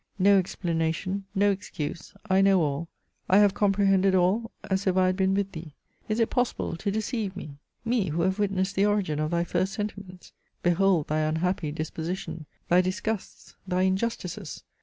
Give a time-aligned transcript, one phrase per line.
[0.17, 2.89] No explanation— no excuse— I know all.
[3.29, 5.75] I have comprehended all, as if I had been with thee.
[6.09, 7.59] Is it possible to deceive me—
[7.95, 10.33] me who have witnessed ^ the origin of thy first sentiments!
[10.63, 14.63] Behold thy unhappy disposition, thy disgusts, thy injustices!